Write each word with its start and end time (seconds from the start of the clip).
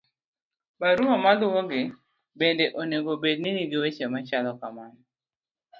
barua 0.79 1.15
maluwogi 1.23 1.83
bende 2.39 2.65
onego 2.81 3.11
bed 3.21 3.37
ni 3.41 3.49
nigi 3.57 3.77
weche 3.83 4.05
machalo 4.13 4.51
kama 4.59 4.85